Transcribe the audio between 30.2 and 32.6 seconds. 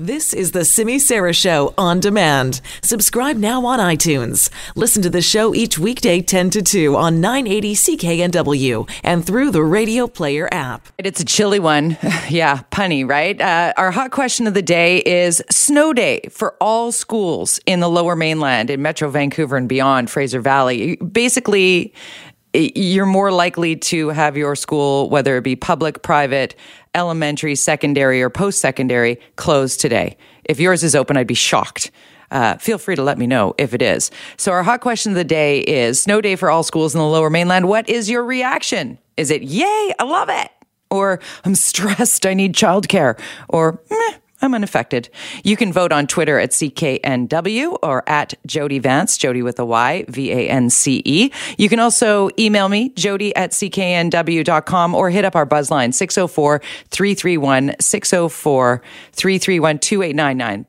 If yours is open, I'd be shocked. Uh,